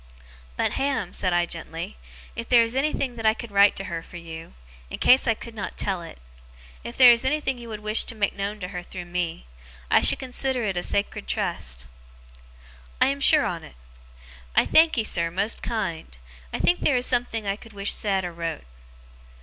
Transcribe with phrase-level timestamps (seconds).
[0.57, 1.95] 'But, Ham,' said I, gently,
[2.35, 4.55] 'if there is anything that I could write to her, for you,
[4.89, 6.17] in case I could not tell it;
[6.83, 9.45] if there is anything you would wish to make known to her through me;
[9.91, 11.87] I should consider it a sacred trust.'
[12.99, 13.75] 'I am sure on't.
[14.55, 16.17] I thankee, sir, most kind!
[16.51, 18.63] I think theer is something I could wish said or wrote.